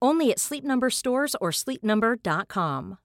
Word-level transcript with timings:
Only 0.00 0.30
at 0.30 0.38
Sleep 0.38 0.64
Number 0.64 0.90
stores 0.90 1.34
or 1.40 1.52
sleepnumber.com. 1.52 2.98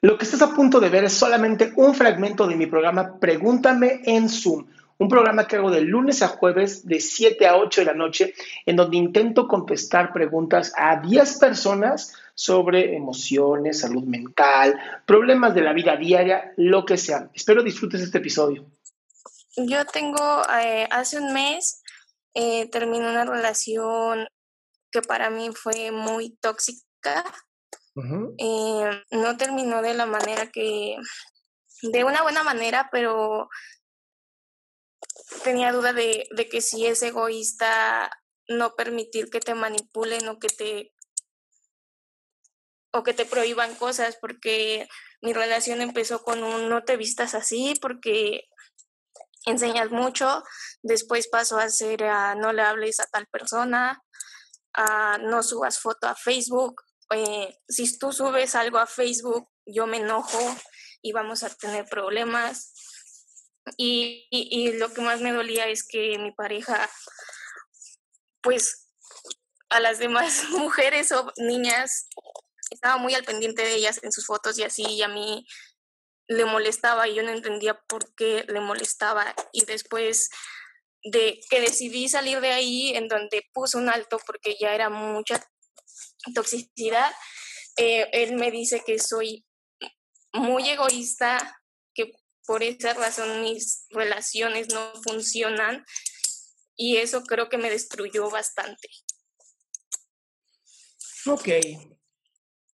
Lo 0.00 0.16
que 0.16 0.24
estás 0.24 0.42
a 0.42 0.54
punto 0.54 0.78
de 0.78 0.90
ver 0.90 1.04
es 1.04 1.12
solamente 1.12 1.72
un 1.74 1.92
fragmento 1.92 2.46
de 2.46 2.54
mi 2.54 2.66
programa 2.66 3.18
Pregúntame 3.18 4.00
en 4.04 4.28
Zoom, 4.28 4.66
un 4.98 5.08
programa 5.08 5.48
que 5.48 5.56
hago 5.56 5.72
de 5.72 5.80
lunes 5.80 6.22
a 6.22 6.28
jueves 6.28 6.86
de 6.86 7.00
7 7.00 7.46
a 7.48 7.56
8 7.56 7.80
de 7.80 7.84
la 7.84 7.94
noche, 7.94 8.34
en 8.64 8.76
donde 8.76 8.96
intento 8.96 9.48
contestar 9.48 10.12
preguntas 10.12 10.72
a 10.76 11.00
10 11.00 11.38
personas 11.38 12.14
sobre 12.34 12.94
emociones, 12.94 13.80
salud 13.80 14.04
mental, 14.04 14.78
problemas 15.04 15.52
de 15.54 15.62
la 15.62 15.72
vida 15.72 15.96
diaria, 15.96 16.52
lo 16.56 16.84
que 16.84 16.96
sea. 16.96 17.28
Espero 17.34 17.64
disfrutes 17.64 18.00
este 18.00 18.18
episodio. 18.18 18.66
Yo 19.56 19.84
tengo, 19.86 20.42
eh, 20.62 20.86
hace 20.92 21.18
un 21.18 21.32
mes, 21.32 21.82
eh, 22.34 22.68
terminé 22.70 23.08
una 23.08 23.24
relación 23.24 24.28
que 24.90 25.02
para 25.02 25.30
mí 25.30 25.50
fue 25.54 25.90
muy 25.90 26.36
tóxica. 26.36 27.24
Eh, 28.38 29.04
no 29.10 29.36
terminó 29.36 29.82
de 29.82 29.94
la 29.94 30.06
manera 30.06 30.50
que, 30.52 30.96
de 31.82 32.04
una 32.04 32.22
buena 32.22 32.44
manera, 32.44 32.88
pero 32.92 33.48
tenía 35.42 35.72
duda 35.72 35.92
de, 35.92 36.28
de 36.30 36.48
que 36.48 36.60
si 36.60 36.86
es 36.86 37.02
egoísta 37.02 38.10
no 38.46 38.74
permitir 38.74 39.30
que 39.30 39.40
te 39.40 39.54
manipulen 39.54 40.28
o 40.28 40.38
que 40.38 40.48
te 40.48 40.92
o 42.90 43.02
que 43.02 43.12
te 43.12 43.26
prohíban 43.26 43.74
cosas 43.74 44.16
porque 44.20 44.88
mi 45.20 45.32
relación 45.32 45.82
empezó 45.82 46.22
con 46.22 46.42
un 46.42 46.68
no 46.68 46.84
te 46.84 46.96
vistas 46.96 47.34
así 47.34 47.74
porque 47.80 48.47
enseñas 49.46 49.90
mucho, 49.90 50.42
después 50.82 51.28
pasó 51.28 51.58
a 51.58 51.68
ser 51.70 52.04
a 52.04 52.34
no 52.34 52.52
le 52.52 52.62
hables 52.62 53.00
a 53.00 53.06
tal 53.06 53.26
persona, 53.26 54.02
a 54.74 55.18
no 55.18 55.42
subas 55.42 55.78
foto 55.78 56.06
a 56.08 56.14
Facebook, 56.14 56.82
eh, 57.14 57.58
si 57.68 57.98
tú 57.98 58.12
subes 58.12 58.54
algo 58.54 58.78
a 58.78 58.86
Facebook, 58.86 59.48
yo 59.64 59.86
me 59.86 59.98
enojo 59.98 60.38
y 61.02 61.12
vamos 61.12 61.42
a 61.42 61.54
tener 61.54 61.86
problemas. 61.86 62.72
Y, 63.76 64.26
y, 64.30 64.72
lo 64.72 64.92
que 64.92 65.02
más 65.02 65.20
me 65.20 65.32
dolía 65.32 65.68
es 65.68 65.86
que 65.86 66.18
mi 66.18 66.32
pareja, 66.32 66.88
pues 68.40 68.88
a 69.68 69.80
las 69.80 69.98
demás 69.98 70.44
mujeres 70.50 71.12
o 71.12 71.30
niñas, 71.36 72.08
estaba 72.70 72.96
muy 72.96 73.14
al 73.14 73.24
pendiente 73.24 73.62
de 73.62 73.74
ellas 73.74 74.00
en 74.02 74.12
sus 74.12 74.26
fotos 74.26 74.58
y 74.58 74.64
así, 74.64 74.84
y 74.84 75.02
a 75.02 75.08
mí 75.08 75.46
le 76.28 76.44
molestaba 76.44 77.08
y 77.08 77.14
yo 77.14 77.22
no 77.22 77.30
entendía 77.30 77.80
por 77.88 78.14
qué 78.14 78.44
le 78.48 78.60
molestaba. 78.60 79.34
Y 79.52 79.64
después 79.64 80.30
de 81.02 81.40
que 81.50 81.60
decidí 81.60 82.08
salir 82.08 82.40
de 82.40 82.52
ahí, 82.52 82.94
en 82.94 83.08
donde 83.08 83.44
puse 83.52 83.76
un 83.78 83.88
alto 83.88 84.18
porque 84.26 84.56
ya 84.60 84.74
era 84.74 84.90
mucha 84.90 85.42
toxicidad, 86.34 87.12
eh, 87.76 88.08
él 88.12 88.34
me 88.36 88.50
dice 88.50 88.82
que 88.84 88.98
soy 88.98 89.46
muy 90.32 90.68
egoísta, 90.68 91.60
que 91.94 92.12
por 92.46 92.62
esa 92.62 92.94
razón 92.94 93.42
mis 93.42 93.86
relaciones 93.90 94.68
no 94.72 94.92
funcionan 95.02 95.84
y 96.76 96.96
eso 96.96 97.22
creo 97.24 97.48
que 97.48 97.58
me 97.58 97.70
destruyó 97.70 98.30
bastante. 98.30 98.88
Ok, 101.26 101.48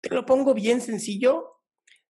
te 0.02 0.10
lo 0.10 0.26
pongo 0.26 0.54
bien 0.54 0.82
sencillo. 0.82 1.59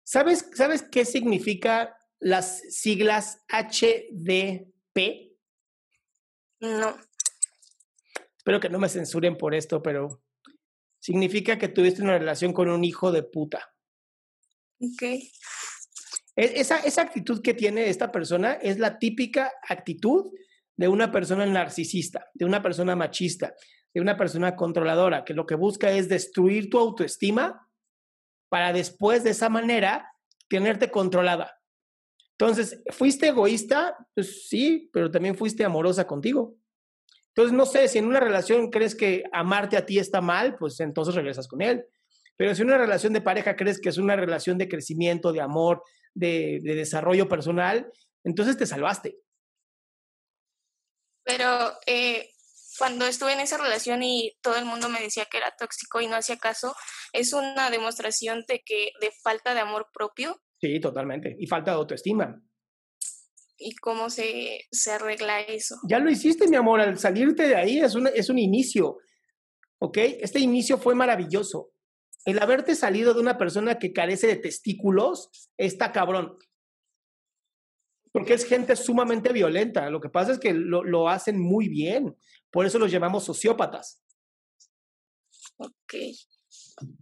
¿Sabes, 0.07 0.49
¿Sabes 0.55 0.83
qué 0.83 1.05
significa 1.05 1.99
las 2.21 2.61
siglas 2.73 3.45
HDP? 3.49 5.33
No. 6.61 6.97
Espero 8.37 8.61
que 8.61 8.69
no 8.69 8.79
me 8.79 8.89
censuren 8.89 9.37
por 9.37 9.53
esto, 9.53 9.83
pero 9.83 10.23
significa 11.01 11.59
que 11.59 11.67
tuviste 11.67 12.03
una 12.03 12.19
relación 12.19 12.53
con 12.53 12.69
un 12.69 12.85
hijo 12.85 13.11
de 13.11 13.25
puta. 13.25 13.75
Ok. 14.79 15.03
E, 15.03 15.21
esa, 16.37 16.79
esa 16.79 17.03
actitud 17.03 17.43
que 17.43 17.55
tiene 17.55 17.91
esta 17.91 18.13
persona 18.13 18.53
es 18.53 18.79
la 18.79 19.01
típica 19.01 19.55
actitud 19.69 20.33
de 20.77 20.87
una 20.87 21.11
persona 21.11 21.47
narcisista, 21.47 22.31
de 22.33 22.45
una 22.45 22.63
persona 22.63 22.95
machista, 22.95 23.57
de 23.93 24.01
una 24.01 24.17
persona 24.17 24.55
controladora, 24.55 25.25
que 25.25 25.35
lo 25.35 25.47
que 25.47 25.57
busca 25.57 25.91
es 25.91 26.09
destruir 26.09 26.71
tu 26.71 26.79
autoestima 26.79 27.66
para 28.49 28.73
después 28.73 29.25
de 29.25 29.31
esa 29.31 29.49
manera 29.49 30.13
tenerte 30.49 30.91
controlada. 30.91 31.61
Entonces, 32.39 32.83
¿fuiste 32.91 33.29
egoísta? 33.29 33.97
Pues 34.15 34.49
sí, 34.49 34.91
pero 34.93 35.11
también 35.11 35.37
fuiste 35.37 35.65
amorosa 35.65 36.07
contigo. 36.07 36.55
Entonces, 37.29 37.53
no 37.53 37.67
sé, 37.67 37.89
si 37.89 37.99
en 37.99 38.07
una 38.07 38.21
relación 38.21 38.71
crees 38.71 38.95
que 38.95 39.25
amarte 39.33 39.77
a 39.77 39.85
ti 39.85 39.99
está 39.99 40.21
mal, 40.21 40.57
pues 40.57 40.81
entonces 40.81 41.15
regresas 41.15 41.49
con 41.49 41.63
él. 41.63 41.85
Pero 42.37 42.55
si 42.55 42.63
en 42.63 42.69
una 42.69 42.79
relación 42.79 43.13
de 43.13 43.21
pareja 43.21 43.57
crees 43.57 43.81
que 43.81 43.89
es 43.89 43.99
una 43.99 44.17
relación 44.17 44.59
de 44.59 44.69
crecimiento, 44.69 45.33
de 45.33 45.41
amor, 45.41 45.83
de, 46.15 46.61
de 46.63 46.75
desarrollo 46.75 47.29
personal, 47.29 47.91
entonces 48.25 48.57
te 48.57 48.67
salvaste. 48.67 49.19
Pero 51.25 51.73
eh, 51.87 52.31
cuando 52.79 53.07
estuve 53.07 53.33
en 53.33 53.41
esa 53.41 53.59
relación 53.59 54.03
y 54.03 54.37
todo 54.43 54.57
el 54.57 54.65
mundo 54.65 54.89
me 54.89 55.01
decía 55.01 55.27
que 55.31 55.39
era 55.39 55.55
tóxico 55.59 56.01
y 56.01 56.07
no 56.07 56.17
hacía 56.17 56.37
caso, 56.37 56.75
es 57.13 57.33
una 57.33 57.71
demostración 57.71 58.45
de 58.49 58.63
que 58.65 58.91
de 59.01 59.11
falta 59.23 59.55
de 59.55 59.61
amor 59.61 59.89
propio. 59.93 60.41
Sí, 60.61 60.81
totalmente. 60.81 61.37
Y 61.39 61.47
falta 61.47 61.73
de 61.73 61.77
autoestima. 61.79 62.43
¿Y 63.59 63.75
cómo 63.77 64.11
se, 64.11 64.67
se 64.71 64.93
arregla 64.93 65.41
eso? 65.41 65.77
Ya 65.89 65.99
lo 65.99 66.11
hiciste, 66.11 66.49
mi 66.49 66.57
amor. 66.57 66.81
Al 66.81 66.99
salirte 66.99 67.49
de 67.49 67.57
ahí 67.57 67.79
es 67.79 67.95
un, 67.95 68.07
es 68.09 68.29
un 68.29 68.39
inicio. 68.39 68.99
¿Ok? 69.79 69.99
Este 69.99 70.39
inicio 70.39 70.79
fue 70.79 70.95
maravilloso. 70.95 71.73
El 72.25 72.43
haberte 72.43 72.75
salido 72.75 73.15
de 73.15 73.21
una 73.21 73.39
persona 73.39 73.79
que 73.79 73.93
carece 73.93 74.27
de 74.27 74.37
testículos 74.37 75.31
está 75.57 75.93
cabrón. 75.93 76.37
Porque 78.17 78.33
es 78.33 78.47
gente 78.47 78.75
sumamente 78.77 79.31
violenta. 79.31 79.91
Lo 79.91 80.01
que 80.01 80.09
pasa 80.09 80.33
es 80.33 80.39
que 80.39 80.55
lo, 80.55 80.83
lo 80.83 81.07
hacen 81.07 81.39
muy 81.39 81.69
bien. 81.69 82.17
Por 82.51 82.65
eso 82.65 82.79
los 82.79 82.91
llamamos 82.91 83.25
sociópatas. 83.25 84.03
Ok. 85.59 85.95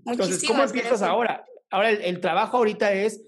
Entonces, 0.06 0.42
¿cómo 0.44 0.64
empiezas 0.64 1.02
ahora? 1.02 1.44
Ahora, 1.70 1.90
el, 1.90 2.00
el, 2.02 2.20
trabajo 2.20 2.56
ahorita 2.56 2.92
es 2.92 3.22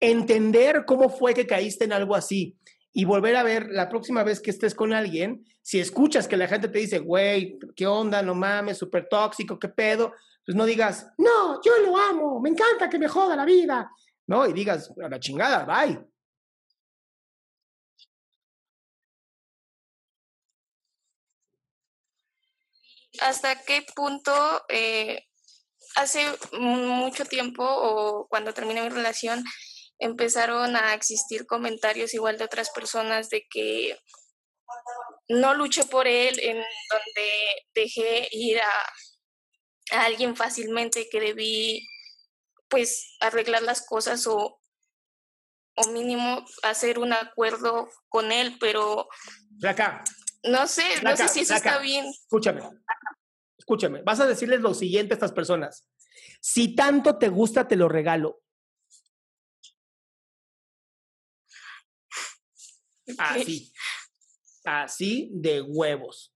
entender 0.00 0.84
cómo 0.84 1.08
fue 1.08 1.32
que 1.32 1.46
caíste 1.46 1.84
en 1.84 1.92
algo 1.92 2.16
así 2.16 2.58
y 2.92 3.04
volver 3.04 3.36
a 3.36 3.44
ver 3.44 3.68
la 3.70 3.88
próxima 3.88 4.24
vez 4.24 4.40
que 4.40 4.50
estés 4.50 4.74
con 4.74 4.92
alguien, 4.92 5.46
si 5.62 5.78
escuchas 5.78 6.26
que 6.26 6.36
la 6.36 6.48
gente 6.48 6.66
te 6.66 6.80
dice, 6.80 6.98
güey, 6.98 7.56
¿qué 7.76 7.86
onda? 7.86 8.20
No 8.20 8.34
mames, 8.34 8.78
súper 8.78 9.06
tóxico, 9.08 9.60
¿qué 9.60 9.68
pedo? 9.68 10.12
Pues 10.44 10.56
no 10.56 10.64
digas, 10.64 11.06
no, 11.18 11.62
yo 11.62 11.70
lo 11.86 11.96
amo, 11.96 12.40
me 12.40 12.48
encanta 12.48 12.90
que 12.90 12.98
me 12.98 13.06
joda 13.06 13.36
la 13.36 13.44
vida, 13.44 13.88
¿no? 14.32 14.46
Y 14.46 14.54
digas, 14.54 14.90
a 15.04 15.08
la 15.10 15.20
chingada, 15.20 15.66
bye. 15.66 15.98
¿Hasta 23.20 23.62
qué 23.62 23.84
punto 23.94 24.32
eh, 24.70 25.26
hace 25.96 26.24
mucho 26.58 27.26
tiempo 27.26 27.62
o 27.62 28.26
cuando 28.28 28.54
terminé 28.54 28.80
mi 28.80 28.88
relación 28.88 29.44
empezaron 29.98 30.76
a 30.76 30.94
existir 30.94 31.44
comentarios 31.46 32.14
igual 32.14 32.38
de 32.38 32.44
otras 32.44 32.70
personas 32.70 33.28
de 33.28 33.46
que 33.50 33.98
no 35.28 35.52
luché 35.54 35.84
por 35.84 36.08
él, 36.08 36.38
en 36.40 36.56
donde 36.56 37.28
dejé 37.74 38.28
ir 38.32 38.60
a, 38.60 39.96
a 39.98 40.04
alguien 40.06 40.34
fácilmente 40.36 41.08
que 41.10 41.20
debí 41.20 41.86
pues 42.72 43.18
arreglar 43.20 43.62
las 43.62 43.84
cosas 43.84 44.26
o, 44.26 44.58
o 45.76 45.88
mínimo 45.88 46.42
hacer 46.62 46.98
un 46.98 47.12
acuerdo 47.12 47.90
con 48.08 48.32
él, 48.32 48.56
pero 48.58 49.08
no 50.44 50.66
sé, 50.66 51.02
no 51.02 51.14
sé 51.14 51.28
si 51.28 51.40
eso 51.40 51.54
está 51.54 51.78
bien. 51.80 52.06
Escúchame, 52.06 52.62
escúchame, 53.58 54.02
vas 54.02 54.20
a 54.20 54.26
decirles 54.26 54.62
lo 54.62 54.72
siguiente 54.72 55.12
a 55.12 55.16
estas 55.16 55.32
personas. 55.32 55.86
Si 56.40 56.74
tanto 56.74 57.18
te 57.18 57.28
gusta, 57.28 57.68
te 57.68 57.76
lo 57.76 57.90
regalo. 57.90 58.40
Así. 63.18 63.70
Así 64.64 65.28
de 65.34 65.60
huevos. 65.60 66.34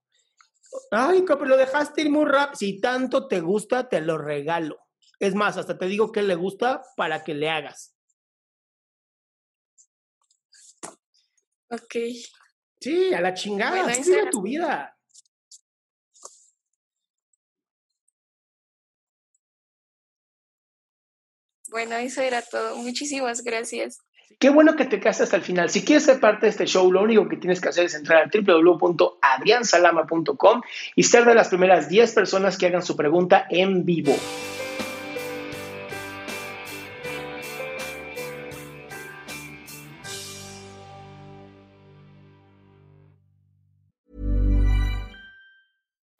Ay, 0.91 1.23
pero 1.25 1.45
lo 1.45 1.57
dejaste 1.57 2.01
ir 2.01 2.11
muy 2.11 2.25
rápido. 2.25 2.57
Si 2.57 2.79
tanto 2.79 3.27
te 3.27 3.39
gusta, 3.39 3.89
te 3.89 4.01
lo 4.01 4.19
regalo. 4.19 4.86
Es 5.19 5.33
más, 5.33 5.57
hasta 5.57 5.77
te 5.77 5.87
digo 5.87 6.11
que 6.11 6.21
le 6.21 6.35
gusta 6.35 6.83
para 6.95 7.23
que 7.23 7.33
le 7.33 7.49
hagas. 7.49 7.95
Ok. 11.69 11.95
Sí, 12.79 13.13
a 13.13 13.21
la 13.21 13.33
chingada. 13.33 13.83
Bueno, 13.83 14.29
tu 14.31 14.41
vida. 14.41 14.97
Bueno, 21.69 21.95
eso 21.95 22.21
era 22.21 22.41
todo. 22.41 22.77
Muchísimas 22.77 23.43
gracias. 23.43 23.99
Qué 24.39 24.49
bueno 24.49 24.75
que 24.75 24.85
te 24.85 24.99
quedaste 24.99 25.23
hasta 25.23 25.37
el 25.37 25.41
final. 25.41 25.69
Si 25.69 25.83
quieres 25.83 26.03
ser 26.03 26.19
parte 26.19 26.45
de 26.45 26.51
este 26.51 26.65
show, 26.65 26.91
lo 26.91 27.01
único 27.01 27.27
que 27.27 27.37
tienes 27.37 27.59
que 27.59 27.69
hacer 27.69 27.85
es 27.85 27.95
entrar 27.95 28.23
a 28.23 28.29
www.adriansalama.com 28.31 30.61
y 30.95 31.03
ser 31.03 31.25
de 31.25 31.33
las 31.33 31.49
primeras 31.49 31.89
10 31.89 32.13
personas 32.13 32.55
que 32.57 32.67
hagan 32.67 32.83
su 32.83 32.95
pregunta 32.95 33.47
en 33.49 33.83
vivo. 33.83 34.15